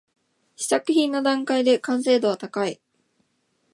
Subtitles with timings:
[0.55, 2.81] 試作品の段階で完成度は高い